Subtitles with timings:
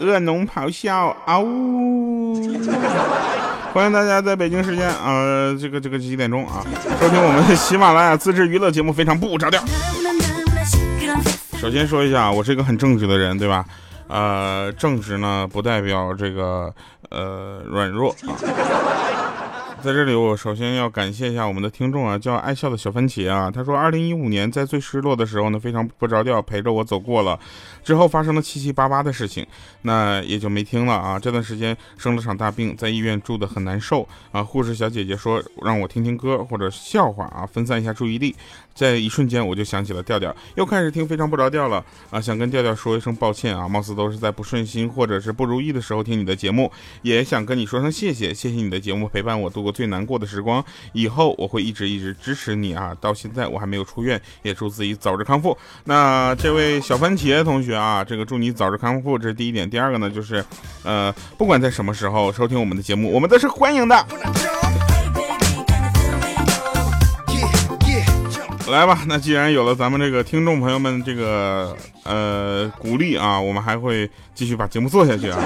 [0.00, 2.34] 恶龙咆哮，啊呜！
[3.74, 6.64] 欢迎大家在北京时间啊，这个这个几点钟啊，
[7.00, 9.62] 收听我们的喜马拉雅自制娱乐节目，非常不着调。
[11.58, 13.64] 首先说一下，我是一个很正直的人，对吧？
[14.08, 16.72] 呃，正直呢不代表这个
[17.10, 18.32] 呃软弱啊。
[19.82, 23.48] 在这里，我首先要感谢一下我们的听众啊，叫爱笑的小番茄啊。
[23.48, 27.38] 他说，二零一五年在最失落的时候呢，非常不着调陪着我走过了，
[27.84, 29.46] 之后发生了七七八八的事情，
[29.82, 31.16] 那也就没听了啊。
[31.16, 34.42] 这段时间生了场大病，在医院住的很难受啊。
[34.42, 38.34] 护士小姐姐说让我听听歌或者笑话啊，分散一下注意力。
[38.74, 42.20] 在一瞬间，我就想起了调调，又开始听非常不着调了啊！
[42.20, 46.70] 想跟调调说一声抱歉啊，貌似都是在不顺心或者是不如意的时候听你的节目，
[47.02, 52.96] 也想跟你说声谢谢，谢谢你的节目陪伴我度过最难过的时光，以后我会一直一直支持你啊！
[53.00, 55.56] 到现在我还没有出院，也祝自己早日康复。
[55.84, 59.68] 那这位小番茄同学啊，这个祝你早日康复，这是第一点。
[59.68, 60.44] 第二个呢，就是，
[60.82, 64.06] 呃，不管在什么时候收听我们的节目，我们都是欢迎的。
[68.68, 71.74] 来吧，那既然有了咱们这个听众朋友们这个
[72.04, 75.40] 呃鼓励啊，我们还会继续把节目做下去啊。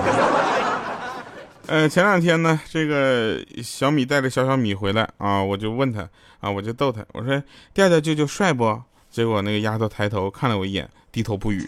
[1.73, 6.07] 呃，前两天呢，这个小米带着小小米回来啊，我就问他
[6.41, 7.43] 啊，我就逗他，我说
[7.73, 8.79] 调调舅舅帅不？
[9.11, 11.67] 结果那个丫头抬头看了我一眼，低头不语。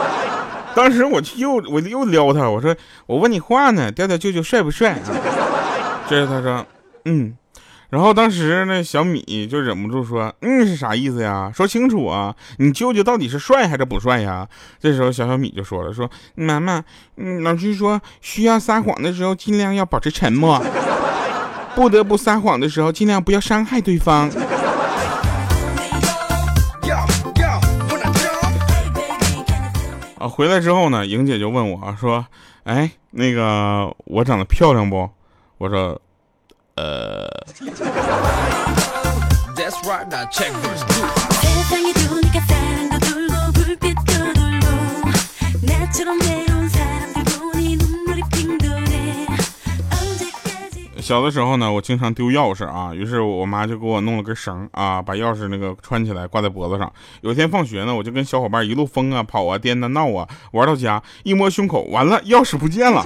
[0.74, 4.92] 当时我又我又撩他，我说我问你话呢，调调舅舅帅不帅？
[4.92, 5.04] 啊？
[6.08, 6.66] 这是他说，
[7.04, 7.36] 嗯。
[7.96, 11.50] 然后当时那小米就忍不住说：“嗯，是啥意思呀？
[11.54, 12.36] 说清楚啊！
[12.58, 14.46] 你舅舅到底是帅还是不帅呀？”
[14.78, 16.84] 这时候小小米就说了：“说妈妈，
[17.16, 20.62] 嗯，老师说需要撒谎的时候尽量要保持沉默，
[21.74, 24.28] 不得不撒谎的时候尽量不要伤害对方。”
[30.20, 32.26] 啊，回来之后呢，莹姐就问我说
[32.64, 35.08] ：“哎，那个我长得漂亮不？”
[35.56, 35.98] 我说。
[36.76, 37.26] 呃。
[51.00, 56.92] 小的时候呢，我经常丢钥匙啊，于是我妈就给我弄了根绳啊，把钥匙那个穿起来挂在脖子上。
[57.20, 63.04] 有一天放学呢，我就跟小伙伴一路疯啊，跑啊，颠啊，闹啊，玩到家一摸胸口，完了，钥匙不见了。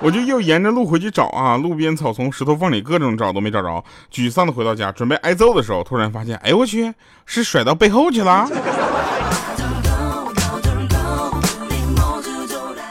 [0.00, 3.82] 我就又沿着路回去找啊，路边草丛、石头缝里各种找都没找着，
[4.12, 6.92] 沮丧的回到家，准备挨揍的时候，突然发现，哎呦我去，
[7.24, 8.46] 是甩到背后去了。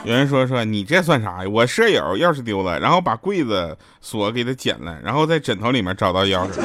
[0.05, 1.49] 有人说说你这算啥呀？
[1.49, 6.59] 我舍友钥匙丢了，然后把柜子锁给他剪了，然后在枕头里面找到钥匙。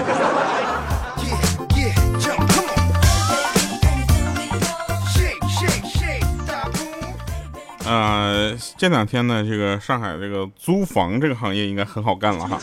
[7.88, 12.58] 呃，这两天呢，这个上海这个租房这个行业应该很好干了哈，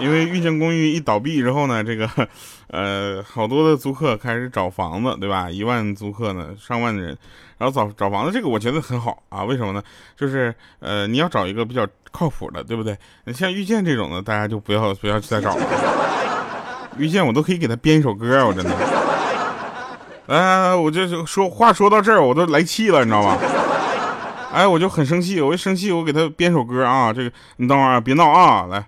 [0.00, 2.10] 因为遇见公寓一倒闭之后呢，这个
[2.66, 5.48] 呃好多的租客开始找房子，对吧？
[5.48, 7.16] 一万租客呢，上万的人，
[7.58, 9.44] 然后找找房子，这个我觉得很好啊。
[9.44, 9.80] 为什么呢？
[10.16, 12.98] 就是呃你要找一个比较靠谱的，对不对？
[13.32, 15.64] 像遇见这种的，大家就不要不要去再找了。
[16.96, 18.70] 遇见我都可以给他编一首歌，我真的。
[20.26, 23.38] 呃，我就说话说到这儿，我都来气了，你知道吗？
[24.52, 28.84] 哎，我就很生气，我一生气，我给他编首歌啊，这个你等会儿别闹啊，来。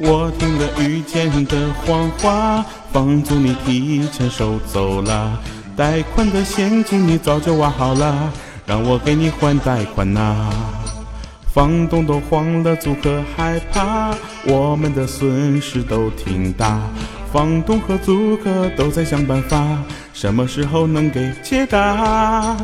[0.00, 5.36] 我听了遇见的谎话，房租你提前收走了，
[5.76, 8.32] 贷款的陷阱你早就挖好了，
[8.64, 10.50] 让我给你还贷款呐。
[11.52, 14.14] 房东都慌了，租客害怕，
[14.46, 16.80] 我们的损失都挺大。
[17.32, 22.56] 房东和租客都在想办法，什么时候能给解答？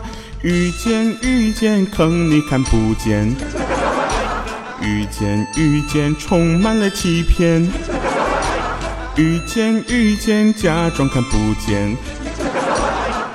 [0.42, 3.34] 遇见遇见坑你看不见。
[4.82, 7.62] 遇见遇见充满了欺骗，
[9.16, 11.96] 遇见遇见假装看不见，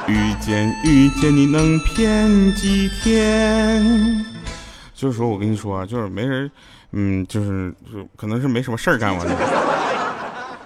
[0.07, 4.25] 遇见遇见你能骗几天？
[4.93, 6.51] 就是说我跟你说啊，就是没人，
[6.91, 9.35] 嗯，就是就可能是没什么事儿干完了，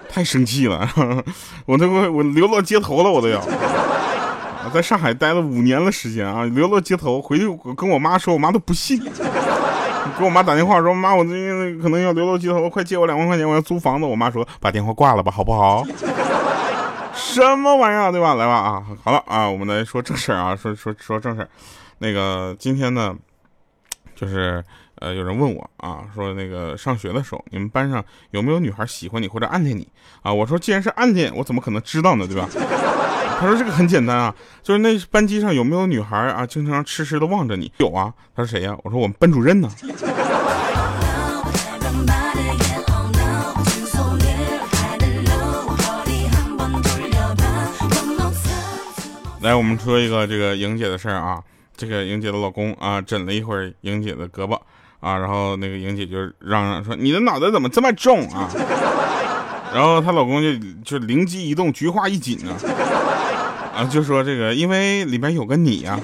[0.09, 0.89] 太生气了，
[1.65, 3.41] 我都我流落街头了，我都要。
[4.73, 7.45] 在上海待了五年的时间啊，流落街头，回去
[7.77, 8.99] 跟我妈说，我妈都不信。
[10.17, 14.05] 给我妈打电话说，妈，我最近可能要流落街头，快借我两万块钱，我要租房子。
[14.05, 15.83] 我妈说，把电话挂了吧，好不好？
[17.15, 18.35] 什么玩意儿，对吧？
[18.35, 21.50] 来吧啊，好了啊，我们来说正事儿啊，说说说正事儿。
[22.00, 23.15] 那个今天呢，
[24.15, 24.63] 就是
[24.95, 29.88] 呃，有人问我啊，说那个上学的时候，你们班上有没有女孩喜欢你或者暗恋你
[30.21, 30.33] 啊？
[30.33, 32.47] 我说，既然是暗恋，我怎么可能知道呢，对吧？
[33.44, 37.69] 他说这个很简单啊，就是那班级上有没有女孩啊，经常痴痴的望着你？
[37.75, 38.13] 有啊。
[38.34, 38.74] 他说谁呀？
[38.86, 39.69] 我说我们班主任呢。
[49.42, 51.44] 来，我们说一个这个莹姐的事儿啊。
[51.75, 54.57] 这个莹姐的老公啊，枕了一会儿莹姐的胳膊
[55.01, 58.50] 啊，然后那个莹姐就嚷嚷说：“你的脑袋怎么这么重啊？”
[59.75, 60.54] 然后她老公就
[60.86, 62.54] 就灵机一动，菊花一紧啊，
[63.73, 65.99] 啊，就说这个因为里边有个你呀，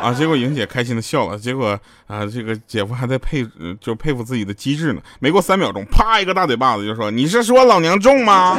[0.00, 1.38] 啊，结果莹姐开心的笑了。
[1.38, 3.46] 结果啊，这个姐夫还在佩
[3.80, 5.00] 就佩服自己的机智呢。
[5.20, 8.58] 没过三秒钟，啪一个大嘴巴子就说：“你是说老娘重吗？”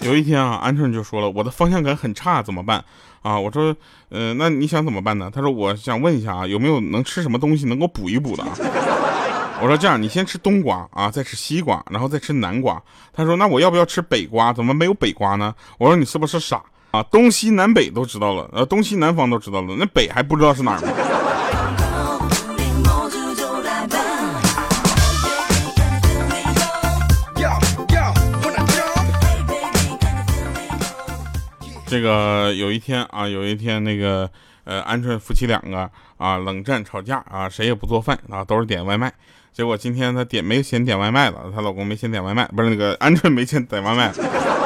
[0.00, 2.82] 有一天啊，鹌鹑就说了，我的方向感很差，怎么办
[3.20, 3.38] 啊？
[3.38, 3.76] 我说，
[4.08, 5.30] 呃，那你想怎么办呢？
[5.30, 8.42] 他说，我想问一下啊，有没有能吃什么东西能够补一补的？
[9.60, 12.80] 我说这样，你先吃冬瓜啊，再吃西瓜，然后再吃南瓜。
[13.12, 14.52] 他说，那我要不要吃北瓜？
[14.52, 15.52] 怎么没有北瓜呢？
[15.78, 16.62] 我说你是不是傻
[16.92, 17.02] 啊？
[17.04, 20.88] 东西南北都知道了，呃，东西南方都知道了，那北还不知道是哪儿吗？
[31.86, 34.30] 这个有一天啊，有一天那个
[34.64, 39.12] 呃，鹌鹑夫妻两个啊冷战吵架啊，谁也不做饭啊，都是点外卖。
[39.58, 44.12] 结果今天她点没钱点外卖了，她老公没钱点外卖，不是那个鹌鹑没钱点外卖，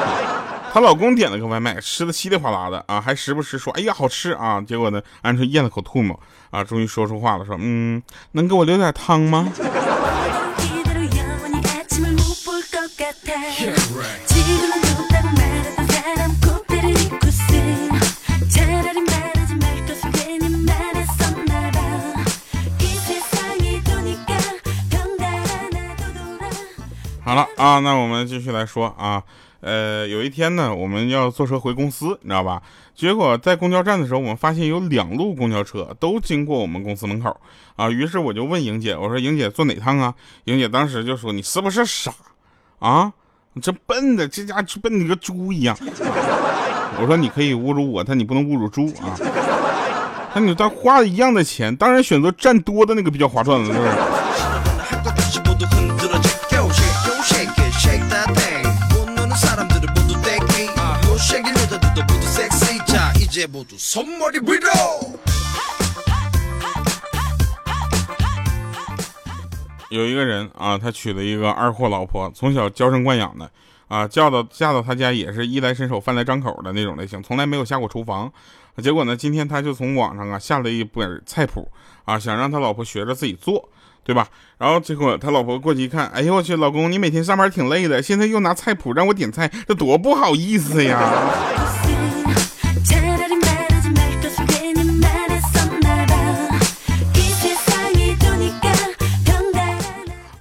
[0.71, 4.61] 她老公点了个外卖，吃的稀里哗啦的啊，还时不时说哎呀好吃啊。
[4.61, 6.19] 结果呢，鹌鹑咽了口唾沫
[6.51, 8.03] 啊，终于说出话了，说嗯，
[8.33, 9.51] 能给我留点汤吗？
[27.33, 29.23] 好了啊，那我们继续来说啊，
[29.59, 32.61] 呃，有一天呢，我们要坐车回公司，你知道吧？
[32.93, 37.35] 结果在公交站的时候，我们发现有两路公交车都经过我们公司门口
[37.75, 37.89] 啊。
[37.89, 40.13] 于是我就问莹姐，我说莹姐坐哪趟啊？
[40.43, 42.13] 莹姐当时就说你是不是傻
[42.77, 43.11] 啊？
[43.53, 45.75] 你这笨的，这家伙笨的个猪一样。
[46.99, 49.17] 我说你可以侮辱我，但你不能侮辱猪啊。
[50.35, 53.89] 那你但花一样的钱，当然选择站多的那个比较划算了，是不是？
[69.89, 73.51] 有一个人啊，他娶了一个二货老婆，从小娇生惯养的
[73.87, 78.31] 啊，嫁到嫁到他家也是衣来伸手饭来张口的那种类型，从来没有下过厨房。
[78.81, 81.69] 结果呢，今天他就从网上啊下了一本菜谱
[82.05, 83.69] 啊，想让他老婆学着自己做，
[84.03, 84.27] 对吧？
[84.57, 91.82] 然后结果他老婆过去一看，哎呦我去，老公你每天上班挺累的，现在又拿菜谱让我点菜，这多不好意思呀！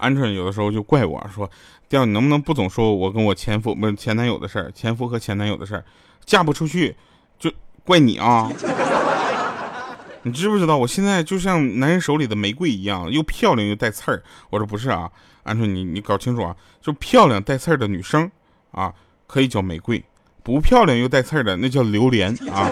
[0.02, 1.50] 鹌鹑有的时候就怪我说
[1.88, 5.84] ：“调，你能不能不总说我跟我前夫不是前男友的事儿，前夫和前男友的事儿，
[6.24, 6.96] 嫁不出去
[7.38, 7.50] 就
[7.84, 8.50] 怪你啊！
[10.24, 15.10] 你知不知道我现在就像男人手里的玫瑰一样，又漂亮又带刺儿。”我说：“不是啊，
[15.44, 18.30] 鹌鹑，你你搞清楚啊，就漂亮带刺儿的女生
[18.72, 18.92] 啊，
[19.26, 20.02] 可以叫玫瑰；
[20.42, 22.70] 不漂亮又带刺儿的那叫榴莲啊。”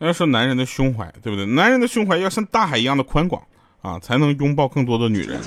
[0.00, 1.44] 要说男人的胸怀，对不对？
[1.44, 3.42] 男人的胸怀要像大海一样的宽广
[3.82, 5.38] 啊，才能拥抱更多的女人。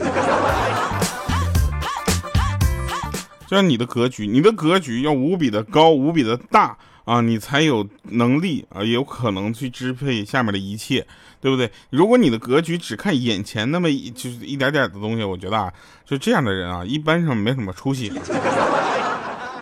[3.48, 11.06] 就像你的格局，你的格局要无比的高，无比的大啊，你才有能力啊，有可能去支配下面的一切，
[11.40, 11.72] 对不对？
[11.90, 15.74] 如果你的格局只看眼前那么一就是一点点的东西，我觉得啊，
[16.06, 18.10] 就这样的人啊，一般上没什么出息。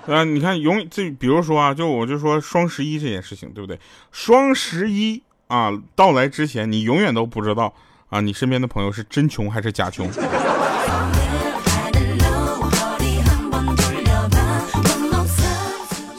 [0.08, 3.80] 啊， 你看，永这比如说啊，就我就说双十一这件事情，对不对？
[4.12, 7.74] 双十一啊到来之前，你永远都不知道
[8.10, 10.10] 啊，你身边的朋友是真穷还是假穷。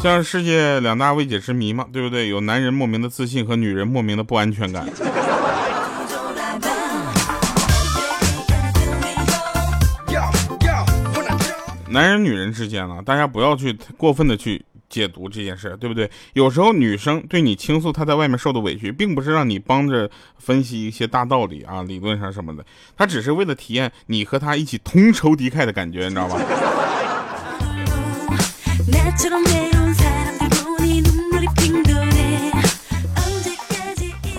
[0.03, 2.29] 像世界两大未解之谜嘛，对不对？
[2.29, 4.87] 有男人莫名的自信和女人莫名的不安全感。
[11.87, 16.11] 男人女人之间呢，大家不要去过分的去解读这件事，对不对？
[16.33, 22.65] 有时候女生对你倾诉她在外面受的委屈，并不是让你帮着分析一些大道理啊、理论上什么的，
[22.97, 26.41] 她只是为了体验你和她一起同仇敌忾的感觉，你知道吧？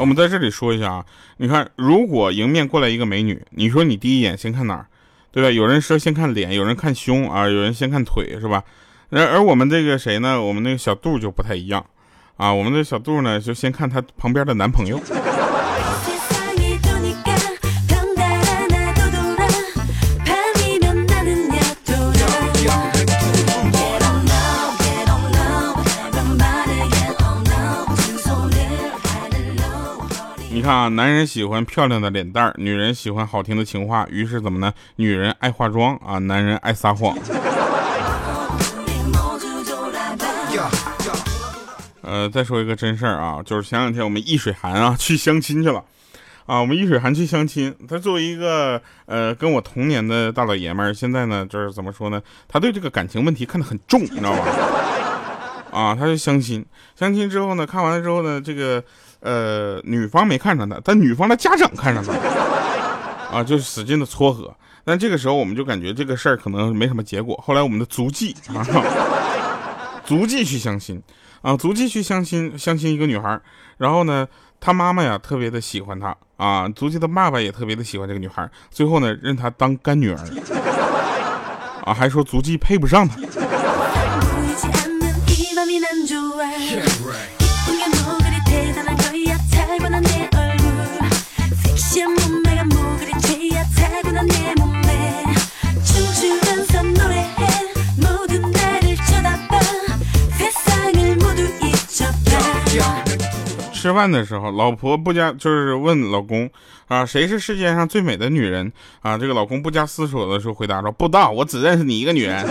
[0.02, 1.06] 我们在这里说一下啊，
[1.38, 4.88] 你看，如果迎面过来一个美女，你说你第一眼先看哪儿？
[5.32, 5.52] 对吧？
[5.52, 8.64] 有人说先看脸，有人看胸啊，有人先看腿，是吧？
[9.10, 10.42] 然而我们这个谁呢？
[10.42, 11.86] 我们那个小杜就不太一样
[12.38, 12.52] 啊。
[12.52, 15.00] 我们的小杜呢，就先看她旁边的男朋友。
[30.72, 34.74] 看啊，男人喜欢漂亮的脸蛋儿，女人喜欢好听的情话，于是怎么呢？
[34.96, 37.14] 女人爱化妆啊，男人爱撒谎。
[42.02, 45.84] 呃，再说一个真事儿啊，就是前两天我们易水寒啊 去相亲去了，
[46.46, 52.22] 啊，我们易水寒去相亲，他作为一个呃跟我同年的大老爷们儿，现在呢就是怎么说呢？
[52.48, 54.81] 他对这个感情问题看得很重，你知道吧？
[55.72, 58.84] 啊，他就相亲，相亲之后呢，看完了之后呢，这个。
[59.24, 62.12] 呃，女方没看上他，但女方的家长看上他，
[63.38, 64.52] 啊，就使劲的撮合。
[64.84, 67.40] 但这个时候我们就感觉这个事儿可能没什么结果。
[67.46, 68.66] 后来我们的足迹 啊，
[70.04, 71.00] 足迹去相亲
[71.44, 73.40] 啊，足迹去相亲，相亲一个女孩。
[73.78, 74.28] 然后呢，
[74.60, 78.50] 他妈妈呀特别的喜欢她啊，足迹的爸爸也特别的喜欢这个女孩。
[78.72, 80.18] 最后呢，认她当干女儿
[81.86, 83.18] 啊，还说足迹配不上她。
[103.92, 106.50] 吃饭的时候，老婆不加就是问老公
[106.88, 108.72] 啊，谁是世界上最美的女人
[109.02, 109.18] 啊？
[109.18, 112.42] 这个老公不加思索的时候回答说不知道，我只认识你一个女人。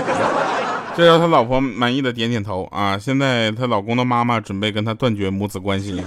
[0.95, 2.99] 这让他老婆满意的点点头啊。
[2.99, 6.03] 现在她老公的妈妈准备跟他断绝母子关系。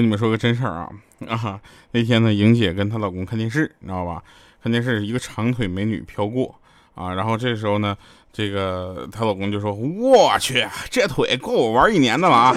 [0.00, 0.88] 跟你们说个真事儿啊
[1.28, 1.60] 啊！
[1.92, 4.22] 那天呢，莹姐跟她老公看电视，你知道吧？
[4.62, 6.54] 看电视，一个长腿美女飘过
[6.94, 7.94] 啊，然后这时候呢，
[8.32, 12.56] 这个她老公就说：“我去，这腿够我玩一年的了啊！”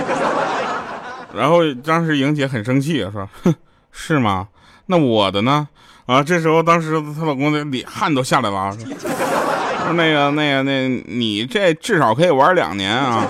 [1.35, 3.53] 然后当时莹姐很生气，说：“哼，
[3.91, 4.47] 是吗？
[4.85, 5.67] 那我的呢？”
[6.07, 13.27] 啊，这时候当时她老公的脸汗都下来了，说：“那个那个那，你这至少可以玩两年啊！”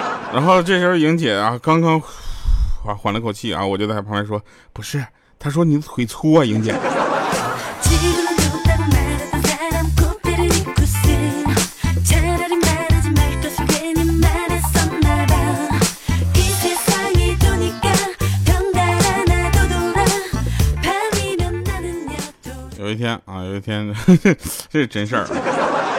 [0.34, 2.02] 然后这时候莹姐啊，刚刚。
[2.94, 4.40] 缓了口气啊，我就在旁边说
[4.72, 5.04] ：“不是，
[5.38, 6.74] 他说你腿粗啊，莹姐。”
[22.78, 23.92] 有一天啊，有一天，
[24.70, 25.95] 这是真事儿。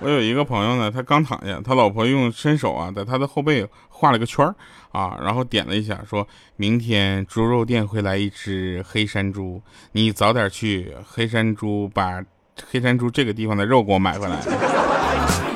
[0.00, 4.54] 我有一个朋友呢，他刚躺下，他老婆用伸手啊，在他的后背画了个圈儿
[4.92, 6.26] 啊，然后点了一下，说
[6.56, 9.62] 明天猪肉店会来一只黑山猪，
[9.92, 12.22] 你早点去，黑山猪把
[12.70, 15.55] 黑山猪这个地方的肉给我买回来。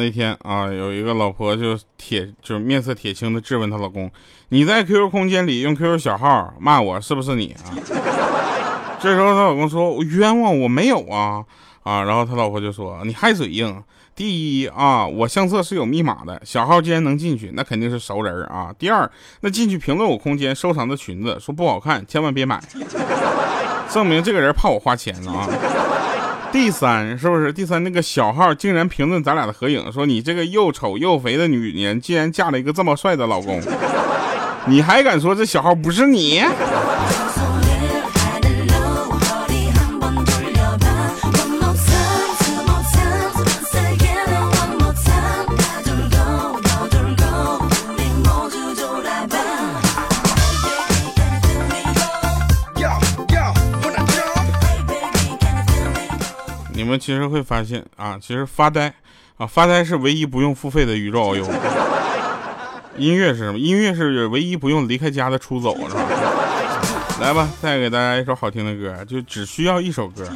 [0.00, 4.10] 那天啊，有一个老婆就铁，就是面色铁青的质问她老公
[4.48, 7.76] ：“你在 QQ 空间里用 QQ 小号骂我，是不是你啊？”
[8.98, 11.44] 这时候她老公说：“我冤枉，我没有啊
[11.82, 13.82] 啊！”然后他老婆就说：“你还嘴硬。
[14.16, 18.74] 第一啊，我相册是有密码的，小号既然能进去，那肯定是熟人啊。
[18.78, 22.60] 第二，那进去评论我空间收藏的裙子，说不好看，千万别买，
[23.90, 25.48] 证明这个人怕我花钱啊。”
[26.52, 27.52] 第三是不是？
[27.52, 33.60] 第三那个小号竟然评论咱俩的合影，说你这个又丑又肥的女人，竟然嫁了一个这么帅的老公，
[34.66, 36.42] 你还敢说这小号不是你？
[56.90, 58.92] 们其实会发现啊，其实发呆
[59.38, 61.48] 啊，发呆是唯一不用付费的宇宙 遨游。
[62.98, 63.58] 音乐是什么？
[63.58, 66.02] 音乐是唯一不用离开家的出走，是吧？
[67.20, 70.26] 来吧，再给大家一首好听的歌，就只需要一首歌。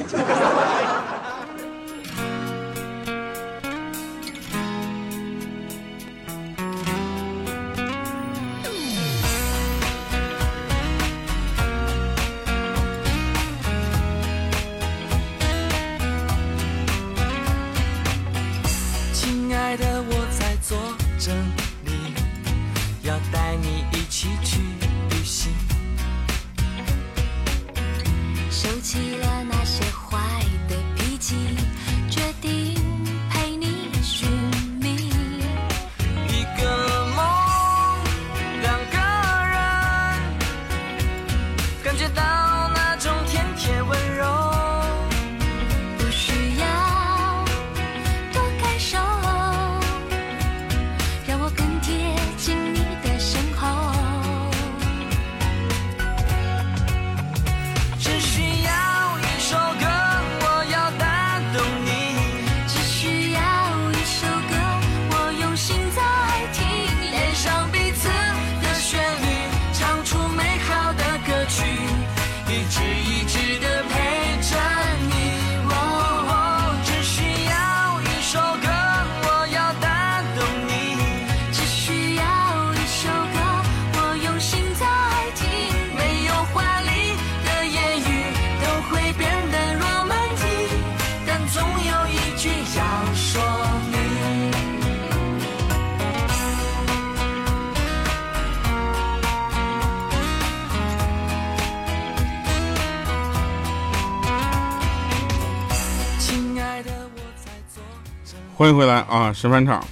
[108.57, 109.85] 欢迎回来啊，神返场。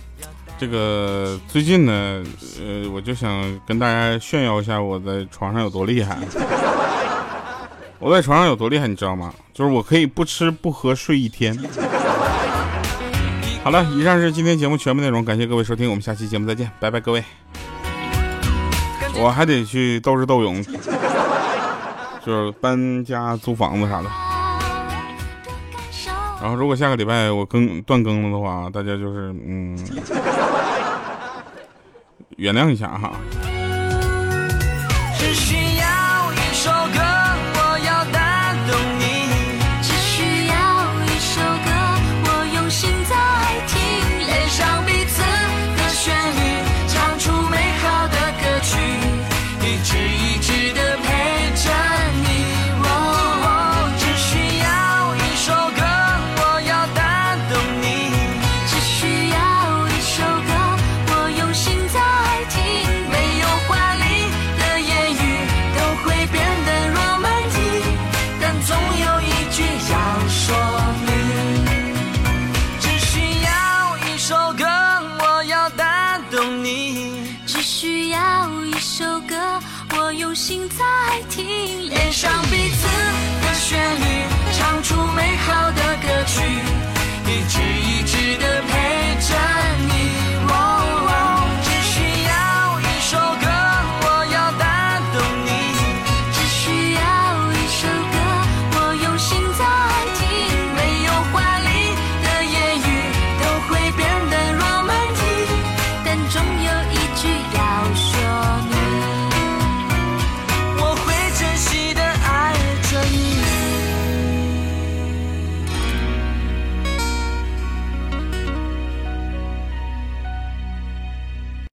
[0.57, 2.23] 这个最近呢，
[2.61, 6.17] 呃，我就想跟大家炫耀一下我在床上有多厉害。
[7.99, 9.35] 我在床上有多厉害，你知道吗？
[9.53, 11.59] 就是我可以不吃不喝睡一天。
[13.65, 17.25] 好了，以上是今天节目全部内容，感谢各位收听，我们下期节目再见，拜拜，各位。
[19.17, 20.63] 我还得去斗智斗勇，
[22.25, 24.09] 就是搬家租房子啥的。
[26.43, 29.79] 然后，如果下个礼拜我更断更了的话，大家就是嗯，
[32.37, 33.13] 原谅一下哈。